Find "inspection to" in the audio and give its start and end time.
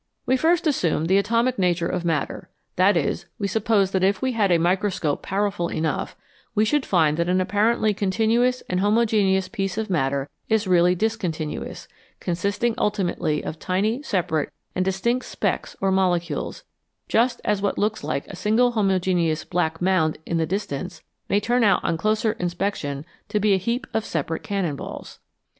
22.39-23.39